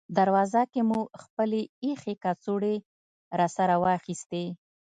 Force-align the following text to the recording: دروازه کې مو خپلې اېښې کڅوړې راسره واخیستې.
دروازه 0.17 0.61
کې 0.71 0.81
مو 0.89 0.99
خپلې 1.23 1.61
اېښې 1.83 2.13
کڅوړې 2.23 2.75
راسره 3.39 3.75
واخیستې. 3.83 4.45